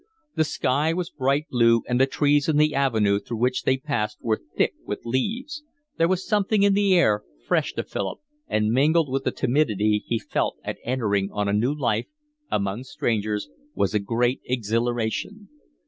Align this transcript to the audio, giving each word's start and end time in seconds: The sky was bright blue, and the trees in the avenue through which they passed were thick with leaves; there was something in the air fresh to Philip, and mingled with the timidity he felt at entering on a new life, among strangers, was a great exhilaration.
The 0.33 0.43
sky 0.43 0.93
was 0.93 1.11
bright 1.11 1.47
blue, 1.49 1.83
and 1.87 2.01
the 2.01 2.07
trees 2.07 2.49
in 2.49 2.57
the 2.57 2.73
avenue 2.73 3.19
through 3.19 3.37
which 3.37 3.61
they 3.61 3.77
passed 3.77 4.17
were 4.19 4.41
thick 4.57 4.73
with 4.83 5.05
leaves; 5.05 5.63
there 5.99 6.07
was 6.07 6.27
something 6.27 6.63
in 6.63 6.73
the 6.73 6.95
air 6.95 7.21
fresh 7.45 7.73
to 7.73 7.83
Philip, 7.83 8.17
and 8.47 8.71
mingled 8.71 9.09
with 9.09 9.25
the 9.25 9.31
timidity 9.31 10.03
he 10.03 10.17
felt 10.17 10.57
at 10.63 10.79
entering 10.83 11.29
on 11.31 11.47
a 11.47 11.53
new 11.53 11.75
life, 11.75 12.07
among 12.49 12.81
strangers, 12.83 13.47
was 13.75 13.93
a 13.93 13.99
great 13.99 14.41
exhilaration. 14.45 15.49